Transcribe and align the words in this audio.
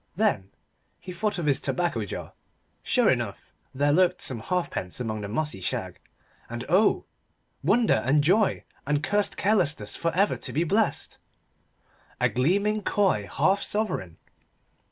Then 0.15 0.49
he 0.99 1.11
thought 1.11 1.37
of 1.37 1.45
his 1.45 1.59
tobacco 1.61 2.03
jar. 2.05 2.33
Sure 2.81 3.07
enough, 3.07 3.53
there 3.71 3.93
lurked 3.93 4.19
some 4.19 4.39
halfpence 4.39 4.99
among 4.99 5.21
the 5.21 5.27
mossy 5.27 5.61
shag, 5.61 5.99
and 6.49 6.65
oh, 6.69 7.05
wonder 7.61 8.01
and 8.03 8.23
joy 8.23 8.63
and 8.87 9.03
cursed 9.03 9.37
carelessness 9.37 9.95
for 9.95 10.11
ever 10.15 10.37
to 10.37 10.51
be 10.51 10.63
blessed 10.63 11.19
a 12.19 12.29
gleaming 12.29 12.81
coy 12.81 13.29
half 13.31 13.61
sovereign. 13.61 14.17